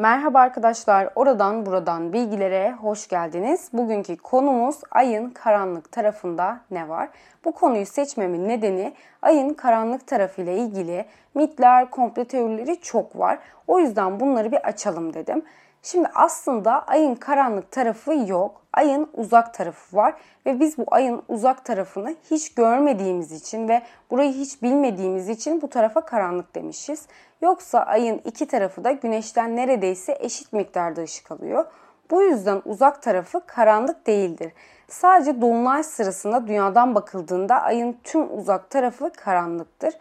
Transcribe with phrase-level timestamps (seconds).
[0.00, 3.68] Merhaba arkadaşlar, oradan buradan bilgilere hoş geldiniz.
[3.72, 7.08] Bugünkü konumuz ayın karanlık tarafında ne var?
[7.44, 8.92] Bu konuyu seçmemin nedeni
[9.22, 11.04] ayın karanlık tarafı ile ilgili
[11.34, 13.38] mitler, komplo teorileri çok var.
[13.66, 15.42] O yüzden bunları bir açalım dedim.
[15.82, 18.62] Şimdi aslında ayın karanlık tarafı yok.
[18.72, 20.14] Ayın uzak tarafı var
[20.46, 25.68] ve biz bu ayın uzak tarafını hiç görmediğimiz için ve burayı hiç bilmediğimiz için bu
[25.70, 27.06] tarafa karanlık demişiz.
[27.42, 31.64] Yoksa ayın iki tarafı da güneşten neredeyse eşit miktarda ışık alıyor.
[32.10, 34.52] Bu yüzden uzak tarafı karanlık değildir.
[34.88, 39.94] Sadece dolunay sırasında dünyadan bakıldığında ayın tüm uzak tarafı karanlıktır.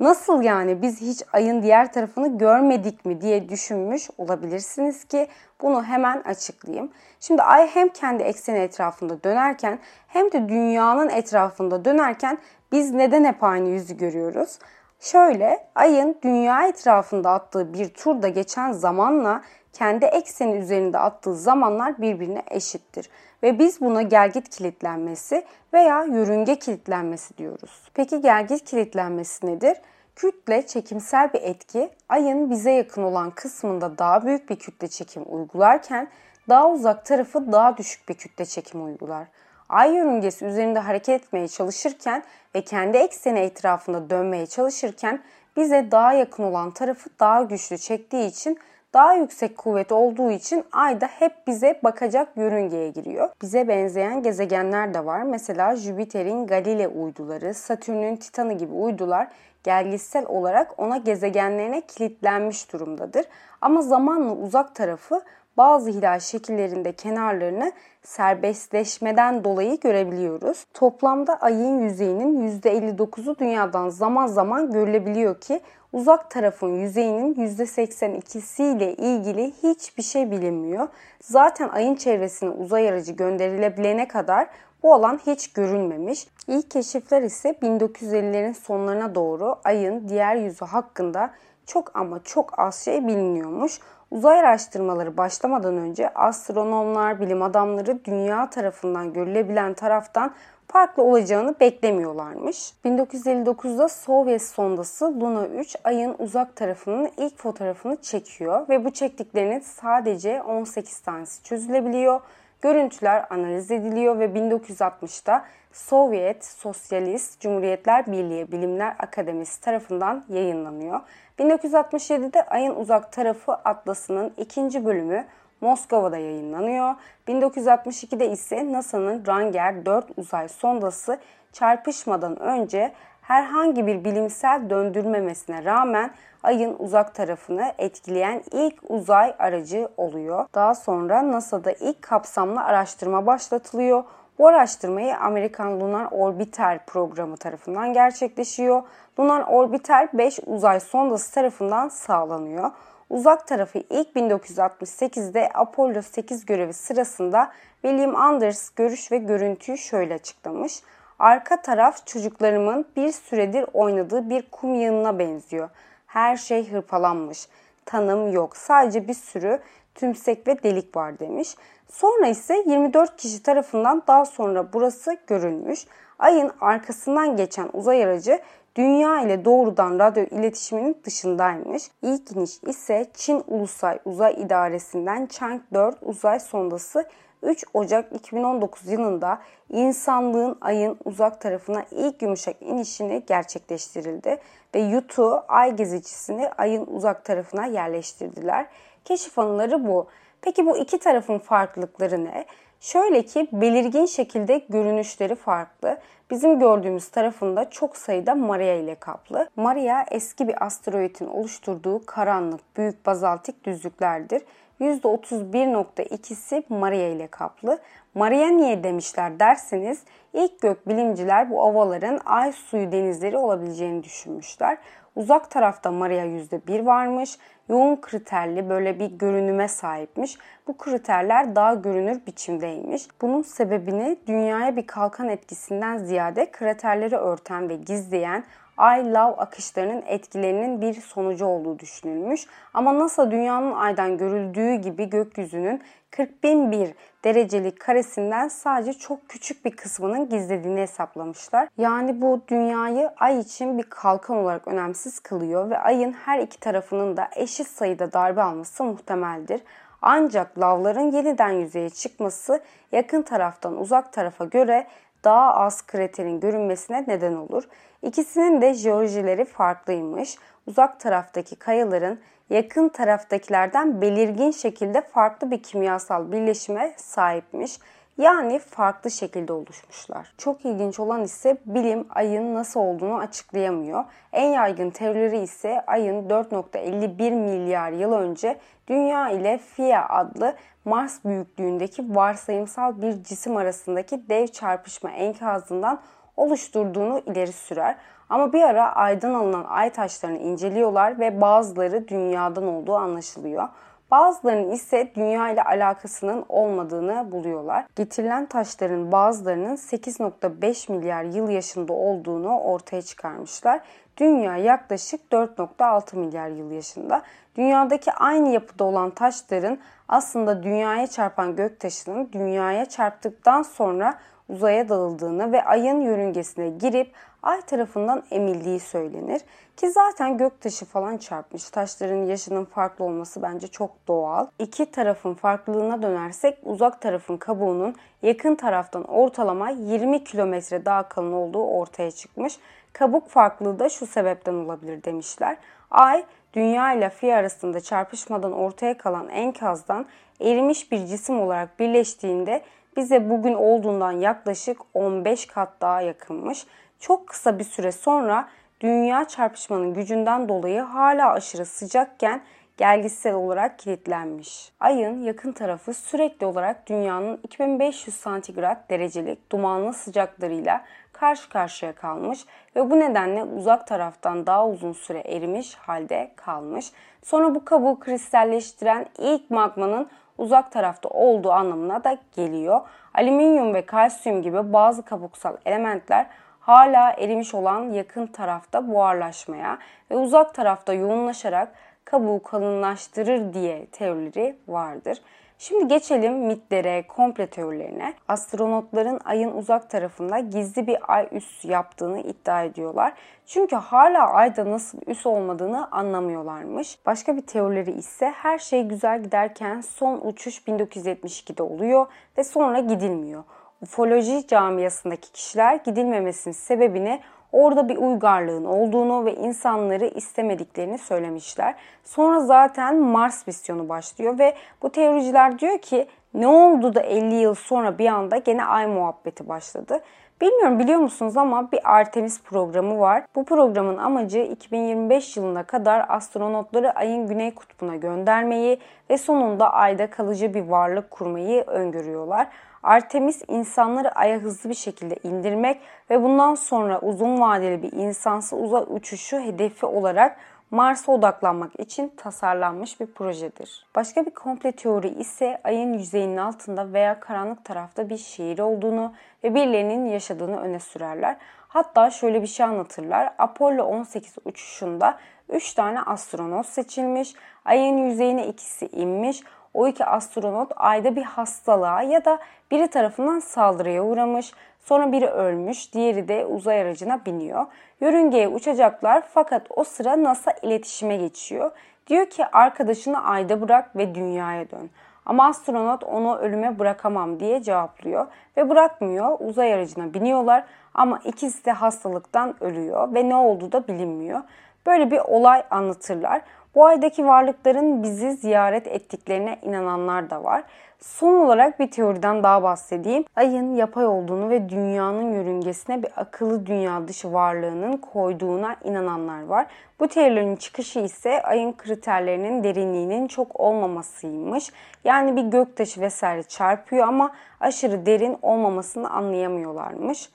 [0.00, 5.28] Nasıl yani biz hiç ayın diğer tarafını görmedik mi diye düşünmüş olabilirsiniz ki
[5.62, 6.90] bunu hemen açıklayayım.
[7.20, 12.38] Şimdi ay hem kendi ekseni etrafında dönerken hem de dünyanın etrafında dönerken
[12.72, 14.58] biz neden hep aynı yüzü görüyoruz?
[15.04, 19.42] Şöyle ayın dünya etrafında attığı bir turda geçen zamanla
[19.72, 23.10] kendi ekseni üzerinde attığı zamanlar birbirine eşittir.
[23.42, 27.90] Ve biz buna gelgit kilitlenmesi veya yörünge kilitlenmesi diyoruz.
[27.94, 29.76] Peki gelgit kilitlenmesi nedir?
[30.16, 36.08] Kütle çekimsel bir etki ayın bize yakın olan kısmında daha büyük bir kütle çekim uygularken
[36.48, 39.26] daha uzak tarafı daha düşük bir kütle çekim uygular.
[39.68, 42.22] Ay yörüngesi üzerinde hareket etmeye çalışırken
[42.54, 45.20] ve kendi ekseni etrafında dönmeye çalışırken
[45.56, 48.58] bize daha yakın olan tarafı daha güçlü çektiği için
[48.94, 53.28] daha yüksek kuvvet olduğu için ay da hep bize bakacak yörüngeye giriyor.
[53.42, 55.22] Bize benzeyen gezegenler de var.
[55.22, 59.28] Mesela Jüpiter'in Galile uyduları, Satürn'ün Titan'ı gibi uydular
[59.64, 63.24] gelgisel olarak ona gezegenlerine kilitlenmiş durumdadır.
[63.60, 65.22] Ama zamanla uzak tarafı
[65.56, 70.66] bazı hilal şekillerinde kenarlarını serbestleşmeden dolayı görebiliyoruz.
[70.74, 75.60] Toplamda ayın yüzeyinin %59'u dünyadan zaman zaman görülebiliyor ki
[75.92, 80.88] uzak tarafın yüzeyinin %82'si ile ilgili hiçbir şey bilinmiyor.
[81.20, 84.48] Zaten ayın çevresine uzay aracı gönderilebilene kadar
[84.82, 86.26] bu alan hiç görülmemiş.
[86.46, 91.30] İlk keşifler ise 1950'lerin sonlarına doğru ayın diğer yüzü hakkında
[91.66, 93.80] çok ama çok az şey biliniyormuş.
[94.14, 100.34] Uzay araştırmaları başlamadan önce astronomlar, bilim adamları dünya tarafından görülebilen taraftan
[100.68, 102.72] farklı olacağını beklemiyorlarmış.
[102.84, 110.42] 1959'da Sovyet sondası Luna 3 ayın uzak tarafının ilk fotoğrafını çekiyor ve bu çektiklerinin sadece
[110.42, 112.20] 18 tanesi çözülebiliyor.
[112.62, 121.00] Görüntüler analiz ediliyor ve 1960'da Sovyet Sosyalist Cumhuriyetler Birliği Bilimler Akademisi tarafından yayınlanıyor.
[121.38, 125.24] 1967'de Ayın Uzak Tarafı Atlası'nın ikinci bölümü
[125.60, 126.94] Moskova'da yayınlanıyor.
[127.28, 131.18] 1962'de ise NASA'nın Ranger 4 uzay sondası
[131.52, 132.92] çarpışmadan önce
[133.22, 136.10] herhangi bir bilimsel döndürmemesine rağmen
[136.42, 140.46] ayın uzak tarafını etkileyen ilk uzay aracı oluyor.
[140.54, 144.04] Daha sonra NASA'da ilk kapsamlı araştırma başlatılıyor.
[144.38, 148.82] Bu araştırmayı Amerikan Lunar Orbiter programı tarafından gerçekleşiyor.
[149.18, 152.70] Lunar Orbiter 5 uzay sondası tarafından sağlanıyor.
[153.10, 157.50] Uzak tarafı ilk 1968'de Apollo 8 görevi sırasında
[157.82, 160.82] William Anders görüş ve görüntüyü şöyle açıklamış.
[161.18, 165.68] Arka taraf çocuklarımın bir süredir oynadığı bir kum yığınına benziyor.
[166.06, 167.48] Her şey hırpalanmış.
[167.84, 168.56] Tanım yok.
[168.56, 169.60] Sadece bir sürü
[169.94, 171.56] tümsek ve delik var demiş.
[171.88, 175.86] Sonra ise 24 kişi tarafından daha sonra burası görülmüş.
[176.18, 178.40] Ayın arkasından geçen uzay aracı
[178.76, 181.90] dünya ile doğrudan radyo iletişiminin dışındaymış.
[182.02, 187.04] İlk iniş ise Çin Ulusal Uzay İdaresi'nden Chang 4 uzay sondası
[187.42, 189.38] 3 Ocak 2019 yılında
[189.70, 194.40] insanlığın ayın uzak tarafına ilk yumuşak inişini gerçekleştirildi
[194.74, 198.66] ve Yutu ay gezicisini ayın uzak tarafına yerleştirdiler.
[199.04, 200.06] Keşif anıları bu.
[200.42, 202.44] Peki bu iki tarafın farklılıkları ne?
[202.80, 205.98] Şöyle ki belirgin şekilde görünüşleri farklı.
[206.30, 209.48] Bizim gördüğümüz tarafında çok sayıda Maria ile kaplı.
[209.56, 214.42] Maria eski bir asteroidin oluşturduğu karanlık büyük bazaltik düzlüklerdir.
[214.80, 217.78] %31.2'si Maria ile kaplı.
[218.14, 224.78] Maria niye demişler derseniz ilk gök bilimciler bu ovaların ay suyu denizleri olabileceğini düşünmüşler.
[225.16, 227.38] Uzak tarafta Maria %1 varmış.
[227.68, 230.38] Yoğun kriterli böyle bir görünüme sahipmiş.
[230.66, 233.06] Bu kriterler daha görünür biçimdeymiş.
[233.22, 238.44] Bunun sebebini dünyaya bir kalkan etkisinden ziyade kraterleri örten ve gizleyen
[238.76, 242.46] ay lav akışlarının etkilerinin bir sonucu olduğu düşünülmüş.
[242.74, 245.82] Ama NASA dünyanın aydan görüldüğü gibi gökyüzünün
[246.12, 246.94] 40.001
[247.24, 251.68] derecelik karesinden sadece çok küçük bir kısmının gizlediğini hesaplamışlar.
[251.78, 257.16] Yani bu dünyayı ay için bir kalkan olarak önemsiz kılıyor ve ayın her iki tarafının
[257.16, 259.60] da eşit sayıda darbe alması muhtemeldir.
[260.06, 262.60] Ancak lavların yeniden yüzeye çıkması
[262.92, 264.86] yakın taraftan uzak tarafa göre
[265.24, 267.64] daha az kraterin görünmesine neden olur.
[268.02, 270.36] İkisinin de jeolojileri farklıymış.
[270.66, 272.18] Uzak taraftaki kayaların
[272.50, 277.78] yakın taraftakilerden belirgin şekilde farklı bir kimyasal birleşime sahipmiş.
[278.18, 280.32] Yani farklı şekilde oluşmuşlar.
[280.38, 284.04] Çok ilginç olan ise bilim ayın nasıl olduğunu açıklayamıyor.
[284.32, 288.58] En yaygın teorileri ise ayın 4.51 milyar yıl önce
[288.88, 296.00] Dünya ile Fia adlı Mars büyüklüğündeki varsayımsal bir cisim arasındaki dev çarpışma enkazından
[296.36, 297.96] oluşturduğunu ileri sürer.
[298.28, 303.68] Ama bir ara aydan alınan ay taşlarını inceliyorlar ve bazıları dünyadan olduğu anlaşılıyor.
[304.14, 307.84] Bazılarının ise dünya ile alakasının olmadığını buluyorlar.
[307.96, 313.80] Getirilen taşların bazılarının 8.5 milyar yıl yaşında olduğunu ortaya çıkarmışlar.
[314.16, 317.22] Dünya yaklaşık 4.6 milyar yıl yaşında.
[317.56, 319.78] Dünyadaki aynı yapıda olan taşların
[320.08, 324.18] aslında dünyaya çarpan göktaşının dünyaya çarptıktan sonra
[324.48, 327.12] uzaya dağıldığını ve ayın yörüngesine girip
[327.44, 329.40] ay tarafından emildiği söylenir.
[329.76, 331.70] Ki zaten göktaşı falan çarpmış.
[331.70, 334.46] Taşların yaşının farklı olması bence çok doğal.
[334.58, 341.64] İki tarafın farklılığına dönersek uzak tarafın kabuğunun yakın taraftan ortalama 20 kilometre daha kalın olduğu
[341.64, 342.58] ortaya çıkmış.
[342.92, 345.56] Kabuk farklılığı da şu sebepten olabilir demişler.
[345.90, 346.24] Ay
[346.54, 350.06] Dünya ile Fi arasında çarpışmadan ortaya kalan enkazdan
[350.40, 352.62] erimiş bir cisim olarak birleştiğinde
[352.96, 356.66] bize bugün olduğundan yaklaşık 15 kat daha yakınmış.
[357.06, 358.48] Çok kısa bir süre sonra
[358.80, 362.42] dünya çarpışmanın gücünden dolayı hala aşırı sıcakken
[362.76, 364.72] gelgisel olarak kilitlenmiş.
[364.80, 372.44] Ayın yakın tarafı sürekli olarak dünyanın 2500 santigrat derecelik dumanlı sıcaklarıyla karşı karşıya kalmış
[372.76, 376.92] ve bu nedenle uzak taraftan daha uzun süre erimiş halde kalmış.
[377.22, 380.08] Sonra bu kabuğu kristalleştiren ilk magmanın
[380.38, 382.80] uzak tarafta olduğu anlamına da geliyor.
[383.14, 386.26] Alüminyum ve kalsiyum gibi bazı kabuksal elementler
[386.66, 389.78] hala erimiş olan yakın tarafta buharlaşmaya
[390.10, 391.74] ve uzak tarafta yoğunlaşarak
[392.04, 395.22] kabuğu kalınlaştırır diye teorileri vardır.
[395.58, 398.14] Şimdi geçelim mitlere, komple teorilerine.
[398.28, 403.12] Astronotların ayın uzak tarafında gizli bir ay üs yaptığını iddia ediyorlar.
[403.46, 406.98] Çünkü hala ayda nasıl üs olmadığını anlamıyorlarmış.
[407.06, 412.06] Başka bir teorileri ise her şey güzel giderken son uçuş 1972'de oluyor
[412.38, 413.44] ve sonra gidilmiyor.
[413.84, 417.20] Ufoloji camiasındaki kişiler gidilmemesinin sebebini
[417.52, 421.74] orada bir uygarlığın olduğunu ve insanları istemediklerini söylemişler.
[422.04, 427.54] Sonra zaten Mars misyonu başlıyor ve bu teoriciler diyor ki ne oldu da 50 yıl
[427.54, 430.00] sonra bir anda gene ay muhabbeti başladı.
[430.40, 433.24] Bilmiyorum biliyor musunuz ama bir Artemis programı var.
[433.34, 438.78] Bu programın amacı 2025 yılına kadar astronotları ayın güney kutbuna göndermeyi
[439.10, 442.48] ve sonunda ayda kalıcı bir varlık kurmayı öngörüyorlar.
[442.82, 448.84] Artemis insanları aya hızlı bir şekilde indirmek ve bundan sonra uzun vadeli bir insansı uzay
[448.88, 450.36] uçuşu hedefi olarak
[450.70, 453.86] Mars'a odaklanmak için tasarlanmış bir projedir.
[453.94, 459.12] Başka bir komple teori ise ayın yüzeyinin altında veya karanlık tarafta bir şehir olduğunu
[459.44, 461.36] ve birilerinin yaşadığını öne sürerler.
[461.68, 463.34] Hatta şöyle bir şey anlatırlar.
[463.38, 467.34] Apollo 18 uçuşunda 3 tane astronot seçilmiş.
[467.64, 469.40] Ayın yüzeyine ikisi inmiş.
[469.74, 472.38] O iki astronot ayda bir hastalığa ya da
[472.70, 474.52] biri tarafından saldırıya uğramış.
[474.84, 477.66] Sonra biri ölmüş, diğeri de uzay aracına biniyor.
[478.00, 481.70] Yörüngeye uçacaklar fakat o sıra NASA iletişime geçiyor.
[482.06, 484.90] Diyor ki arkadaşını ayda bırak ve dünyaya dön.
[485.26, 488.26] Ama astronot onu ölüme bırakamam diye cevaplıyor
[488.56, 489.36] ve bırakmıyor.
[489.40, 490.64] Uzay aracına biniyorlar
[490.94, 494.40] ama ikisi de hastalıktan ölüyor ve ne olduğu da bilinmiyor.
[494.86, 496.40] Böyle bir olay anlatırlar.
[496.74, 500.64] Bu aydaki varlıkların bizi ziyaret ettiklerine inananlar da var.
[501.00, 503.24] Son olarak bir teoriden daha bahsedeyim.
[503.36, 509.66] Ayın yapay olduğunu ve dünyanın yörüngesine bir akıllı dünya dışı varlığının koyduğuna inananlar var.
[510.00, 514.72] Bu teorilerin çıkışı ise ayın kriterlerinin derinliğinin çok olmamasıymış.
[515.04, 520.28] Yani bir göktaşı vesaire çarpıyor ama aşırı derin olmamasını anlayamıyorlarmış.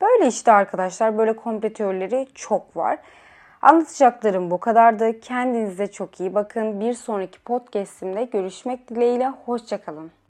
[0.00, 2.98] Böyle işte arkadaşlar böyle komple teorileri çok var.
[3.64, 5.20] Anlatacaklarım bu kadardı.
[5.20, 6.80] Kendinize çok iyi bakın.
[6.80, 9.28] Bir sonraki podcastimde görüşmek dileğiyle.
[9.28, 10.10] Hoşçakalın.